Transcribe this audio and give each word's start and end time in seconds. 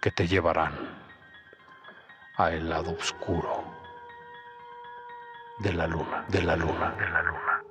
que 0.00 0.10
te 0.10 0.26
llevarán 0.26 0.72
a 2.36 2.50
el 2.50 2.68
lado 2.68 2.92
oscuro 2.92 3.64
de 5.58 5.74
la 5.74 5.86
luna, 5.86 6.24
de 6.28 6.42
la 6.42 6.56
luna, 6.56 6.92
de 6.92 7.08
la 7.10 7.22
luna. 7.22 7.62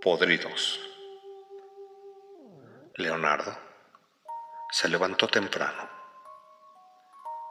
Podridos. 0.00 0.80
Leonardo 2.94 3.56
se 4.70 4.88
levantó 4.88 5.28
temprano. 5.28 5.88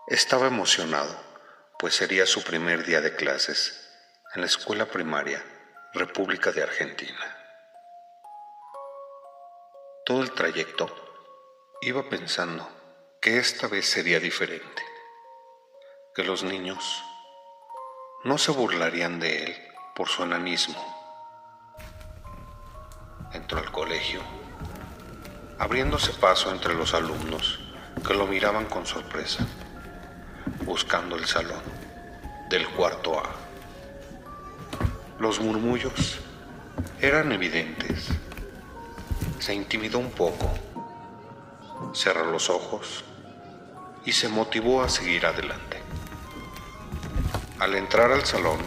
Estaba 0.07 0.47
emocionado, 0.47 1.15
pues 1.77 1.95
sería 1.95 2.25
su 2.25 2.43
primer 2.43 2.83
día 2.83 3.01
de 3.01 3.15
clases 3.15 3.87
en 4.33 4.41
la 4.41 4.47
escuela 4.47 4.85
primaria 4.85 5.43
República 5.93 6.51
de 6.51 6.63
Argentina. 6.63 7.40
Todo 10.03 10.23
el 10.23 10.31
trayecto 10.31 10.89
iba 11.79 12.09
pensando 12.09 12.67
que 13.21 13.37
esta 13.37 13.67
vez 13.67 13.85
sería 13.85 14.19
diferente, 14.19 14.83
que 16.15 16.23
los 16.23 16.43
niños 16.43 17.03
no 18.23 18.39
se 18.39 18.51
burlarían 18.51 19.19
de 19.19 19.43
él 19.43 19.55
por 19.95 20.09
su 20.09 20.23
enanismo. 20.23 20.83
Entró 23.31 23.59
al 23.59 23.71
colegio, 23.71 24.21
abriéndose 25.59 26.13
paso 26.13 26.51
entre 26.51 26.73
los 26.73 26.95
alumnos 26.95 27.59
que 28.05 28.15
lo 28.15 28.25
miraban 28.25 28.65
con 28.65 28.87
sorpresa, 28.87 29.45
buscando 30.65 31.15
el 31.15 31.25
salón 31.25 31.61
del 32.49 32.67
cuarto 32.69 33.19
A. 33.19 33.29
Los 35.19 35.39
murmullos 35.39 36.19
eran 36.99 37.31
evidentes 37.31 38.09
se 39.41 39.55
intimidó 39.55 39.97
un 39.97 40.11
poco, 40.11 40.53
cerró 41.93 42.25
los 42.25 42.51
ojos 42.51 43.03
y 44.05 44.11
se 44.11 44.29
motivó 44.29 44.83
a 44.83 44.89
seguir 44.89 45.25
adelante. 45.25 45.81
Al 47.57 47.73
entrar 47.73 48.11
al 48.11 48.23
salón, 48.23 48.59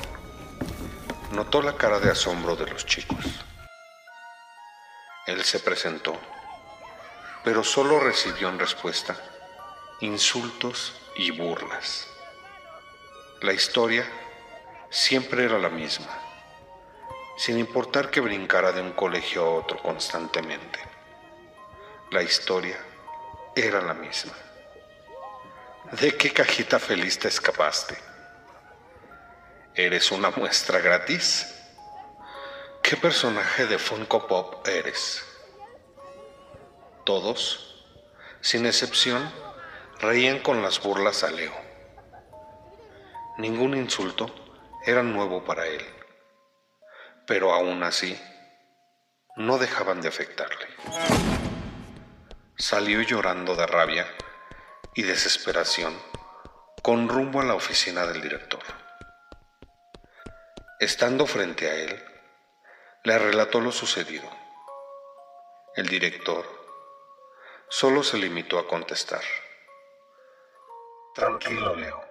notó 1.31 1.63
la 1.63 1.77
cara 1.77 2.01
de 2.01 2.11
asombro 2.11 2.57
de 2.57 2.67
los 2.67 2.85
chicos. 2.87 3.25
Él 5.29 5.45
se 5.45 5.61
presentó, 5.61 6.19
pero 7.45 7.63
solo 7.63 8.01
recibió 8.01 8.49
en 8.49 8.59
respuesta 8.59 9.17
insultos 10.01 10.93
y 11.15 11.31
burlas. 11.31 12.09
La 13.43 13.53
historia 13.53 14.05
siempre 14.91 15.45
era 15.45 15.59
la 15.61 15.69
misma 15.69 16.34
sin 17.37 17.59
importar 17.59 18.11
que 18.11 18.21
brincara 18.21 18.73
de 18.73 18.81
un 18.81 18.93
colegio 18.93 19.45
a 19.45 19.51
otro 19.51 19.83
constantemente. 19.83 20.79
La 22.11 22.23
historia 22.23 22.79
era 23.57 23.81
la 23.81 23.95
misma. 23.95 24.33
¿De 25.93 26.17
qué 26.17 26.33
cajita 26.33 26.79
feliz 26.79 27.19
te 27.19 27.29
escapaste? 27.29 27.97
¿Eres 29.75 30.13
una 30.13 30.31
muestra 30.31 30.79
gratis? 30.79 31.53
¿Qué 32.83 32.97
personaje 32.97 33.67
de 33.67 33.79
Funko 33.79 34.27
Pop 34.27 34.67
eres? 34.69 35.25
Todos, 37.05 37.85
sin 38.41 38.67
excepción, 38.67 39.31
reían 39.99 40.39
con 40.39 40.63
las 40.63 40.81
burlas 40.81 41.25
a 41.25 41.31
Leo. 41.31 41.55
Ningún 43.39 43.77
insulto 43.77 44.33
era 44.87 45.03
nuevo 45.03 45.45
para 45.45 45.67
él 45.67 45.85
pero 47.27 47.53
aún 47.53 47.83
así 47.83 48.21
no 49.37 49.59
dejaban 49.59 50.01
de 50.01 50.09
afectarle. 50.09 50.67
Salió 52.57 53.03
llorando 53.03 53.57
de 53.57 53.67
rabia 53.67 54.07
y 54.95 55.03
desesperación 55.03 55.99
con 56.83 57.09
rumbo 57.09 57.41
a 57.41 57.45
la 57.45 57.55
oficina 57.55 58.07
del 58.07 58.21
director. 58.21 58.63
Estando 60.79 61.27
frente 61.27 61.69
a 61.69 61.75
él, 61.75 62.05
le 63.05 63.19
relató 63.19 63.61
lo 63.61 63.73
sucedido. 63.73 64.29
El 65.77 65.89
director 65.89 66.45
solo 67.69 68.03
se 68.05 68.19
limitó 68.19 68.59
a 68.59 68.69
contestar. 68.69 69.23
Tranquilo, 71.15 71.75
Leo. 71.75 72.05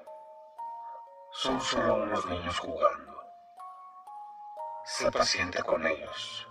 Son 1.31 1.61
solo 1.61 1.95
unos 1.95 2.25
niños 2.25 2.59
jugando. 2.59 3.02
Sé 4.85 5.09
paciente 5.09 5.63
con 5.63 5.87
ellos. 5.87 6.45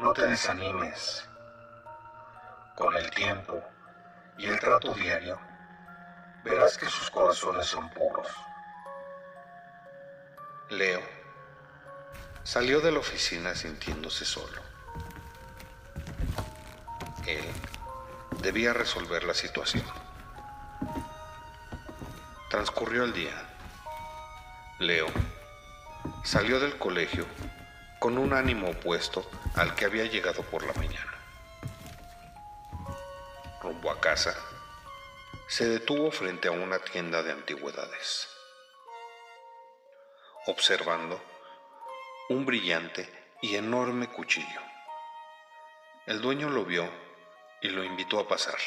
No 0.00 0.14
te 0.14 0.26
desanimes. 0.26 1.28
Con 2.74 2.96
el 2.96 3.10
tiempo 3.10 3.62
y 4.38 4.46
el 4.46 4.58
trato 4.58 4.94
diario, 4.94 5.38
verás 6.42 6.78
que 6.78 6.86
sus 6.86 7.10
corazones 7.10 7.66
son 7.66 7.90
puros. 7.90 8.26
Leo 10.70 11.02
salió 12.44 12.80
de 12.80 12.92
la 12.92 13.00
oficina 13.00 13.54
sintiéndose 13.54 14.24
solo. 14.24 14.62
Él 17.26 17.44
debía 18.40 18.72
resolver 18.72 19.22
la 19.24 19.34
situación. 19.34 19.84
Transcurrió 22.48 23.04
el 23.04 23.12
día. 23.12 23.34
Leo 24.78 25.08
Salió 26.24 26.60
del 26.60 26.78
colegio 26.78 27.26
con 27.98 28.16
un 28.16 28.32
ánimo 28.32 28.70
opuesto 28.70 29.28
al 29.56 29.74
que 29.74 29.86
había 29.86 30.04
llegado 30.04 30.44
por 30.44 30.64
la 30.64 30.72
mañana. 30.74 31.12
Rumbo 33.60 33.90
a 33.90 34.00
casa, 34.00 34.32
se 35.48 35.68
detuvo 35.68 36.12
frente 36.12 36.46
a 36.46 36.52
una 36.52 36.78
tienda 36.78 37.24
de 37.24 37.32
antigüedades, 37.32 38.28
observando 40.46 41.20
un 42.28 42.46
brillante 42.46 43.34
y 43.42 43.56
enorme 43.56 44.08
cuchillo. 44.08 44.60
El 46.06 46.22
dueño 46.22 46.50
lo 46.50 46.64
vio 46.64 46.88
y 47.60 47.68
lo 47.68 47.82
invitó 47.82 48.20
a 48.20 48.28
pasar. 48.28 48.58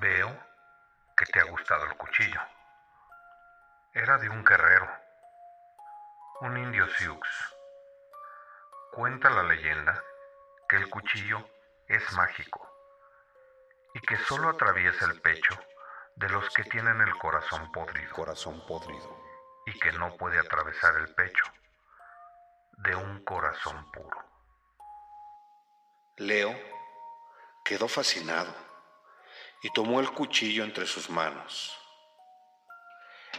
Veo 0.00 0.34
que 1.14 1.26
te 1.26 1.38
ha 1.38 1.44
gustado 1.44 1.84
el 1.84 1.96
cuchillo. 1.98 2.40
Era 3.92 4.16
de 4.16 4.30
un 4.30 4.42
guerrero 4.42 5.03
un 6.40 6.56
indio 6.56 6.88
Sioux. 6.88 7.20
Cuenta 8.90 9.30
la 9.30 9.44
leyenda 9.44 10.02
que 10.68 10.76
el 10.76 10.90
cuchillo 10.90 11.48
es 11.86 12.12
mágico 12.12 12.68
y 13.94 14.00
que 14.00 14.16
solo 14.16 14.48
atraviesa 14.48 15.06
el 15.06 15.20
pecho 15.20 15.54
de 16.16 16.28
los 16.28 16.48
que 16.50 16.64
tienen 16.64 17.00
el 17.00 17.16
corazón 17.18 17.70
podrido. 17.70 18.12
Corazón 18.12 18.64
podrido. 18.66 19.22
Y 19.66 19.78
que 19.78 19.92
no 19.92 20.16
puede 20.16 20.38
atravesar 20.38 20.96
el 20.96 21.14
pecho 21.14 21.44
de 22.78 22.96
un 22.96 23.24
corazón 23.24 23.90
puro. 23.92 24.18
Leo 26.16 26.54
quedó 27.64 27.88
fascinado 27.88 28.54
y 29.62 29.70
tomó 29.72 30.00
el 30.00 30.10
cuchillo 30.12 30.64
entre 30.64 30.86
sus 30.86 31.08
manos. 31.08 31.78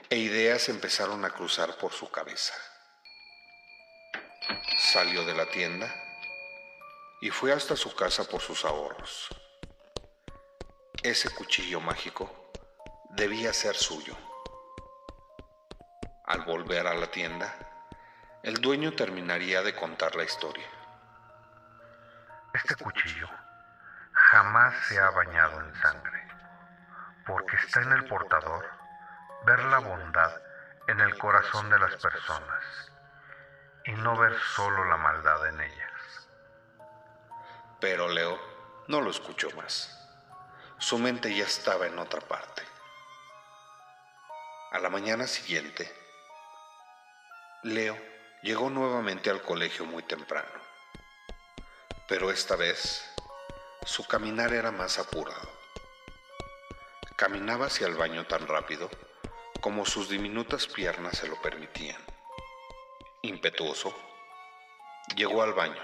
E 0.09 0.17
ideas 0.17 0.69
empezaron 0.69 1.25
a 1.25 1.29
cruzar 1.29 1.77
por 1.77 1.91
su 1.91 2.09
cabeza. 2.09 2.53
Salió 4.77 5.25
de 5.25 5.33
la 5.33 5.45
tienda 5.47 5.93
y 7.21 7.29
fue 7.29 7.51
hasta 7.51 7.75
su 7.75 7.95
casa 7.95 8.23
por 8.25 8.41
sus 8.41 8.65
ahorros. 8.65 9.29
Ese 11.01 11.33
cuchillo 11.33 11.79
mágico 11.81 12.51
debía 13.11 13.53
ser 13.53 13.75
suyo. 13.75 14.15
Al 16.25 16.41
volver 16.41 16.87
a 16.87 16.93
la 16.93 17.07
tienda, 17.07 17.53
el 18.43 18.55
dueño 18.55 18.93
terminaría 18.93 19.61
de 19.63 19.75
contar 19.75 20.15
la 20.15 20.23
historia. 20.23 20.67
Este 22.53 22.75
cuchillo 22.75 23.29
jamás 24.11 24.75
se 24.87 24.99
ha 24.99 25.09
bañado 25.09 25.61
en 25.61 25.75
sangre, 25.81 26.27
porque 27.25 27.55
está 27.57 27.81
en 27.81 27.91
el 27.91 28.05
portador 28.05 28.65
ver 29.45 29.63
la 29.65 29.79
bondad 29.79 30.41
en 30.87 30.99
el 30.99 31.17
corazón 31.17 31.69
de 31.69 31.79
las 31.79 31.95
personas 31.95 32.94
y 33.85 33.91
no 33.91 34.17
ver 34.17 34.35
solo 34.55 34.85
la 34.85 34.97
maldad 34.97 35.47
en 35.47 35.61
ellas. 35.61 36.27
Pero 37.79 38.07
Leo 38.07 38.39
no 38.87 39.01
lo 39.01 39.11
escuchó 39.11 39.49
más. 39.51 39.91
Su 40.77 40.97
mente 40.97 41.33
ya 41.35 41.45
estaba 41.45 41.85
en 41.85 41.99
otra 41.99 42.21
parte. 42.21 42.63
A 44.71 44.79
la 44.79 44.89
mañana 44.89 45.27
siguiente, 45.27 45.93
Leo 47.63 47.97
llegó 48.41 48.69
nuevamente 48.69 49.29
al 49.29 49.41
colegio 49.41 49.85
muy 49.85 50.03
temprano, 50.03 50.61
pero 52.07 52.31
esta 52.31 52.55
vez 52.55 53.03
su 53.85 54.05
caminar 54.07 54.53
era 54.53 54.71
más 54.71 54.99
apurado. 54.99 55.49
Caminaba 57.15 57.67
hacia 57.67 57.87
el 57.87 57.95
baño 57.95 58.25
tan 58.25 58.47
rápido 58.47 58.89
como 59.61 59.85
sus 59.85 60.09
diminutas 60.09 60.67
piernas 60.67 61.17
se 61.17 61.27
lo 61.27 61.41
permitían. 61.41 62.14
Impetuoso, 63.27 63.91
llegó 65.15 65.41
al 65.41 65.53
baño, 65.53 65.81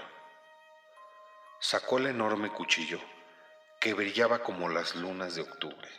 sacó 1.58 1.98
el 1.98 2.06
enorme 2.06 2.50
cuchillo 2.50 3.00
que 3.80 3.94
brillaba 3.94 4.44
como 4.44 4.68
las 4.68 4.94
lunas 4.94 5.34
de 5.34 5.42
octubre 5.42 5.90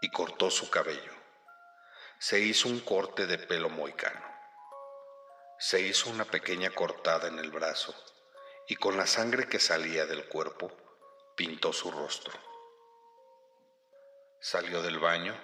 y 0.00 0.10
cortó 0.10 0.50
su 0.50 0.70
cabello. 0.70 1.12
Se 2.18 2.40
hizo 2.40 2.70
un 2.70 2.80
corte 2.80 3.26
de 3.26 3.36
pelo 3.36 3.68
moicano. 3.68 4.24
Se 5.58 5.82
hizo 5.82 6.08
una 6.08 6.24
pequeña 6.24 6.70
cortada 6.70 7.28
en 7.28 7.38
el 7.38 7.50
brazo 7.50 7.94
y 8.66 8.76
con 8.76 8.96
la 8.96 9.06
sangre 9.06 9.46
que 9.46 9.60
salía 9.60 10.06
del 10.06 10.26
cuerpo 10.26 10.72
pintó 11.36 11.74
su 11.74 11.90
rostro. 11.90 12.32
Salió 14.40 14.80
del 14.80 15.00
baño 15.00 15.38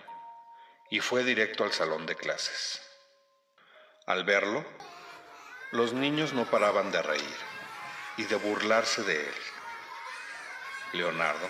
y 0.89 1.01
fue 1.01 1.23
directo 1.23 1.65
al 1.65 1.75
salón 1.75 2.07
de 2.07 2.17
clases. 2.17 2.86
Al 4.07 4.23
verlo, 4.23 4.65
los 5.73 5.93
niños 5.93 6.33
no 6.33 6.49
paraban 6.49 6.93
de 6.93 7.03
reír 7.03 7.37
y 8.17 8.23
de 8.23 8.37
burlarse 8.37 9.03
de 9.03 9.21
él. 9.21 9.35
Leonardo 10.93 11.49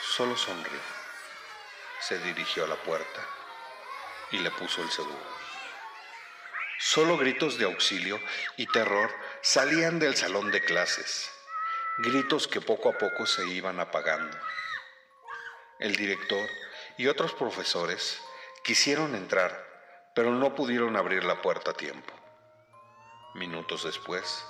solo 0.00 0.34
sonrió, 0.34 0.80
se 2.00 2.18
dirigió 2.20 2.64
a 2.64 2.68
la 2.68 2.76
puerta 2.76 3.20
y 4.30 4.38
le 4.38 4.50
puso 4.50 4.82
el 4.82 4.90
seguro. 4.90 5.38
Solo 6.78 7.18
gritos 7.18 7.58
de 7.58 7.66
auxilio 7.66 8.18
y 8.56 8.66
terror 8.68 9.14
salían 9.42 9.98
del 9.98 10.16
salón 10.16 10.50
de 10.50 10.64
clases, 10.64 11.30
gritos 11.98 12.48
que 12.48 12.62
poco 12.62 12.88
a 12.88 12.96
poco 12.96 13.26
se 13.26 13.46
iban 13.46 13.78
apagando. 13.78 14.38
El 15.78 15.96
director 15.96 16.48
y 16.96 17.08
otros 17.08 17.34
profesores 17.34 18.22
quisieron 18.64 19.14
entrar, 19.14 19.67
pero 20.18 20.32
no 20.32 20.52
pudieron 20.52 20.96
abrir 20.96 21.22
la 21.22 21.40
puerta 21.40 21.70
a 21.70 21.74
tiempo. 21.74 22.12
Minutos 23.34 23.84
después, 23.84 24.44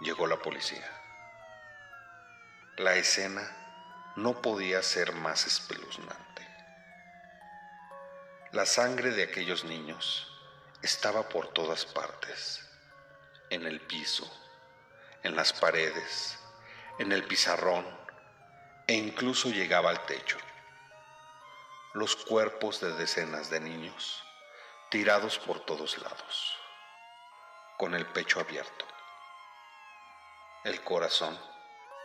llegó 0.00 0.28
la 0.28 0.36
policía. 0.36 0.88
La 2.76 2.94
escena 2.94 3.42
no 4.14 4.40
podía 4.40 4.80
ser 4.84 5.12
más 5.12 5.44
espeluznante. 5.44 6.46
La 8.52 8.64
sangre 8.64 9.10
de 9.10 9.24
aquellos 9.24 9.64
niños 9.64 10.30
estaba 10.82 11.28
por 11.30 11.48
todas 11.48 11.84
partes, 11.84 12.64
en 13.50 13.66
el 13.66 13.80
piso, 13.80 14.32
en 15.24 15.34
las 15.34 15.52
paredes, 15.52 16.38
en 17.00 17.10
el 17.10 17.24
pizarrón 17.24 17.84
e 18.86 18.94
incluso 18.94 19.48
llegaba 19.48 19.90
al 19.90 20.06
techo. 20.06 20.38
Los 21.92 22.14
cuerpos 22.14 22.80
de 22.80 22.92
decenas 22.92 23.50
de 23.50 23.58
niños 23.58 24.22
tirados 24.88 25.40
por 25.40 25.58
todos 25.60 25.98
lados, 25.98 26.56
con 27.76 27.94
el 27.94 28.06
pecho 28.06 28.38
abierto. 28.38 28.86
El 30.62 30.82
corazón 30.84 31.36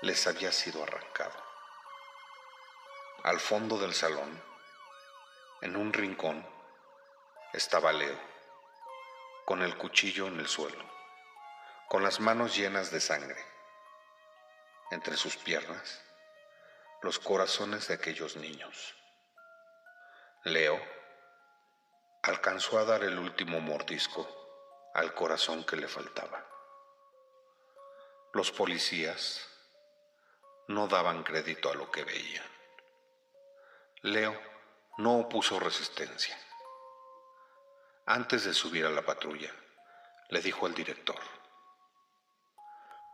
les 0.02 0.26
había 0.26 0.52
sido 0.52 0.82
arrancado. 0.82 1.38
Al 3.24 3.40
fondo 3.40 3.78
del 3.78 3.94
salón, 3.94 4.44
en 5.62 5.76
un 5.76 5.94
rincón, 5.94 6.44
estaba 7.54 7.94
Leo, 7.94 8.20
con 9.46 9.62
el 9.62 9.78
cuchillo 9.78 10.26
en 10.26 10.40
el 10.40 10.48
suelo, 10.48 10.84
con 11.88 12.02
las 12.02 12.20
manos 12.20 12.56
llenas 12.56 12.90
de 12.90 13.00
sangre. 13.00 13.46
Entre 14.90 15.18
sus 15.18 15.38
piernas, 15.38 16.04
los 17.04 17.20
corazones 17.20 17.88
de 17.88 17.94
aquellos 17.94 18.36
niños. 18.38 18.96
Leo 20.44 21.01
alcanzó 22.32 22.80
a 22.80 22.86
dar 22.86 23.04
el 23.04 23.20
último 23.20 23.60
mordisco 23.60 24.28
al 24.94 25.14
corazón 25.14 25.64
que 25.64 25.76
le 25.76 25.88
faltaba. 25.88 26.46
Los 28.34 28.52
policías 28.52 29.48
no 30.68 30.88
daban 30.88 31.24
crédito 31.24 31.70
a 31.70 31.76
lo 31.76 31.92
que 31.92 32.04
veían. 32.04 32.46
Leo 34.02 34.40
no 34.98 35.20
opuso 35.20 35.60
resistencia. 35.60 36.38
Antes 38.06 38.46
de 38.46 38.54
subir 38.54 38.86
a 38.86 38.90
la 38.90 39.02
patrulla, 39.02 39.52
le 40.30 40.42
dijo 40.42 40.66
al 40.66 40.74
director, 40.74 41.20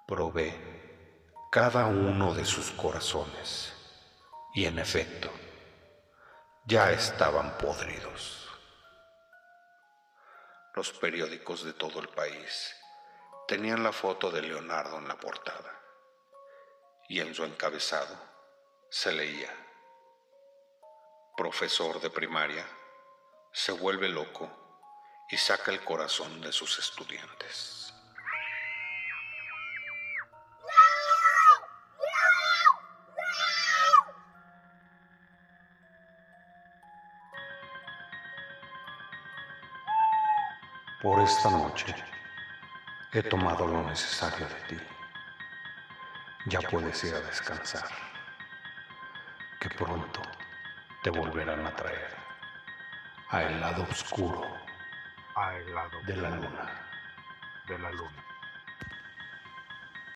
probé 0.07 0.53
cada 1.51 1.87
uno 1.87 2.33
de 2.33 2.45
sus 2.45 2.71
corazones 2.71 3.73
y 4.53 4.65
en 4.65 4.79
efecto, 4.79 5.29
ya 6.65 6.91
estaban 6.91 7.57
podridos. 7.57 8.46
Los 10.77 10.91
periódicos 10.91 11.63
de 11.63 11.73
todo 11.73 11.99
el 11.99 12.07
país 12.07 12.75
tenían 13.47 13.81
la 13.81 13.91
foto 13.91 14.29
de 14.29 14.43
Leonardo 14.43 14.99
en 14.99 15.07
la 15.07 15.15
portada 15.15 15.73
y 17.09 17.19
en 17.19 17.33
su 17.33 17.43
encabezado 17.45 18.15
se 18.87 19.11
leía, 19.11 19.51
profesor 21.35 21.99
de 21.99 22.11
primaria 22.11 22.63
se 23.51 23.71
vuelve 23.71 24.07
loco 24.07 24.51
y 25.31 25.37
saca 25.37 25.71
el 25.71 25.83
corazón 25.83 26.41
de 26.41 26.51
sus 26.51 26.77
estudiantes. 26.77 27.66
Por 41.07 41.21
esta 41.21 41.49
noche 41.49 41.95
he 43.13 43.23
tomado 43.23 43.65
lo 43.65 43.81
necesario 43.81 44.45
de 44.45 44.61
ti 44.67 44.77
ya 46.47 46.59
puedes 46.59 47.01
ir 47.05 47.15
a 47.15 47.21
descansar, 47.21 47.87
que 49.57 49.69
pronto 49.69 50.21
te 51.03 51.09
volverán 51.09 51.65
a 51.65 51.73
traer 51.73 52.13
a 53.29 53.41
el 53.43 53.61
lado 53.61 53.83
oscuro 53.83 54.43
a 55.37 55.55
el 55.55 55.73
lado 55.73 55.97
de 56.05 56.17
la 56.17 56.29
luna. 56.31 56.65
de 57.69 57.79
la 57.79 57.91
luna. 57.91 58.25